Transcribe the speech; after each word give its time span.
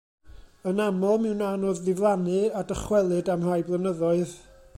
Yn 0.69 0.79
aml, 0.85 1.19
mi 1.25 1.33
wnân 1.33 1.59
nhw 1.65 1.75
ddiflannu 1.81 2.39
a 2.63 2.67
dychwelyd 2.73 3.31
am 3.37 3.47
rai 3.51 3.61
blynyddoedd. 3.69 4.37